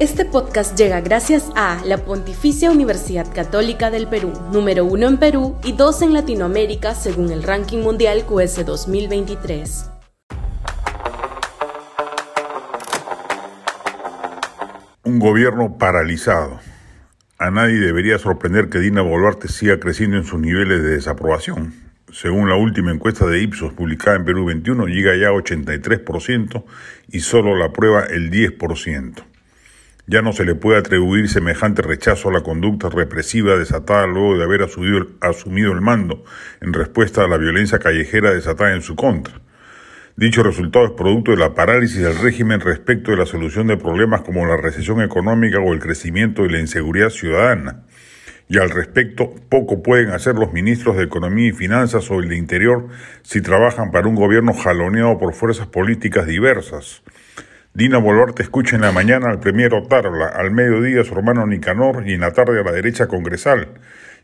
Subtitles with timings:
[0.00, 5.56] Este podcast llega gracias a la Pontificia Universidad Católica del Perú, número uno en Perú
[5.64, 9.90] y dos en Latinoamérica según el ranking mundial QS 2023.
[15.02, 16.60] Un gobierno paralizado.
[17.36, 21.74] A nadie debería sorprender que Dina Boluarte siga creciendo en sus niveles de desaprobación.
[22.12, 26.64] Según la última encuesta de Ipsos publicada en Perú 21, llega ya a 83%
[27.10, 29.27] y solo la prueba el 10%.
[30.10, 34.44] Ya no se le puede atribuir semejante rechazo a la conducta represiva desatada luego de
[34.44, 36.24] haber asumido, el mando
[36.62, 39.34] en respuesta a la violencia callejera desatada en su contra.
[40.16, 44.22] Dicho resultado es producto de la parálisis del régimen respecto de la solución de problemas
[44.22, 47.82] como la recesión económica o el crecimiento de la inseguridad ciudadana.
[48.48, 52.38] Y al respecto, poco pueden hacer los ministros de Economía y Finanzas o el de
[52.38, 52.88] Interior
[53.20, 57.02] si trabajan para un gobierno jaloneado por fuerzas políticas diversas.
[57.78, 62.02] Dina Boluarte escucha en la mañana al premier Otárola, al mediodía a su hermano Nicanor
[62.08, 63.68] y en la tarde a la derecha congresal.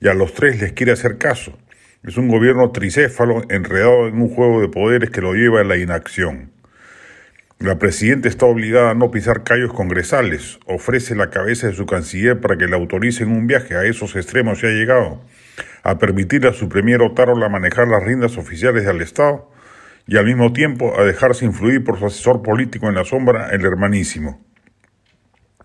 [0.00, 1.58] Y a los tres les quiere hacer caso.
[2.04, 5.76] Es un gobierno tricéfalo enredado en un juego de poderes que lo lleva a la
[5.78, 6.52] inacción.
[7.58, 12.38] La presidenta está obligada a no pisar callos congresales, ofrece la cabeza de su canciller
[12.38, 15.24] para que le autoricen un viaje a esos extremos y ha llegado,
[15.82, 19.49] a permitirle a su premier Otárola manejar las riendas oficiales del Estado
[20.10, 23.64] y al mismo tiempo a dejarse influir por su asesor político en la sombra, el
[23.64, 24.44] hermanísimo.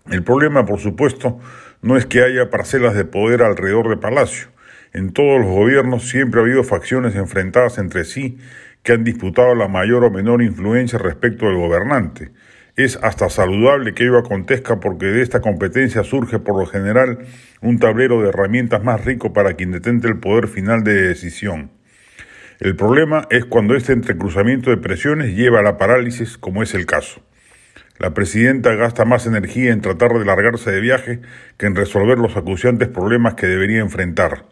[0.08, 1.40] El problema, por supuesto,
[1.82, 4.46] no es que haya parcelas de poder alrededor de Palacio.
[4.92, 8.38] En todos los gobiernos siempre ha habido facciones enfrentadas entre sí
[8.84, 12.30] que han disputado la mayor o menor influencia respecto del gobernante.
[12.76, 17.18] Es hasta saludable que ello acontezca porque de esta competencia surge por lo general
[17.62, 21.75] un tablero de herramientas más rico para quien detente el poder final de decisión.
[22.58, 26.86] El problema es cuando este entrecruzamiento de presiones lleva a la parálisis, como es el
[26.86, 27.20] caso.
[27.98, 31.20] La presidenta gasta más energía en tratar de largarse de viaje
[31.58, 34.46] que en resolver los acuciantes problemas que debería enfrentar.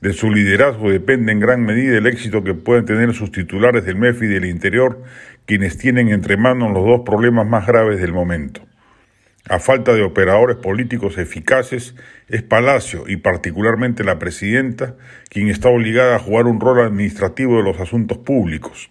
[0.00, 3.96] De su liderazgo depende en gran medida el éxito que pueden tener sus titulares del
[3.96, 5.02] MEF y del Interior,
[5.46, 8.67] quienes tienen entre manos los dos problemas más graves del momento.
[9.48, 11.94] A falta de operadores políticos eficaces,
[12.28, 14.96] es Palacio y particularmente la presidenta
[15.30, 18.90] quien está obligada a jugar un rol administrativo de los asuntos públicos.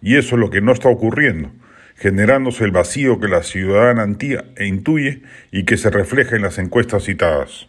[0.00, 1.50] Y eso es lo que no está ocurriendo,
[1.96, 4.06] generándose el vacío que la ciudadana
[4.56, 7.68] e intuye y que se refleja en las encuestas citadas.